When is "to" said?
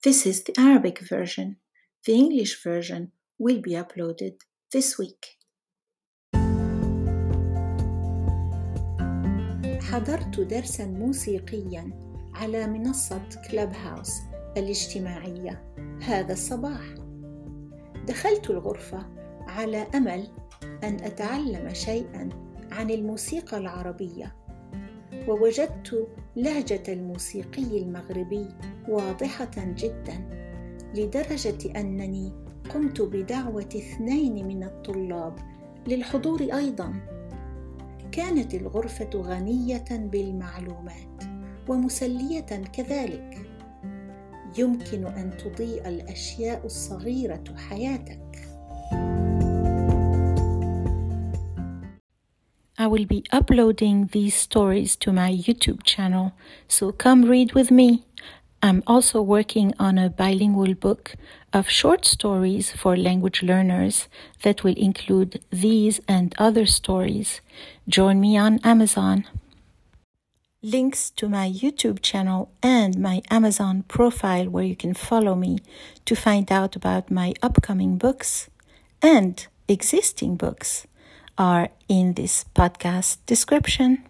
54.96-55.12, 71.10-71.28, 76.04-76.14